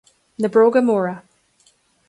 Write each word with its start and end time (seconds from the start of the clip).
Na 0.41 0.47
bróga 0.53 0.81
móra 0.81 1.23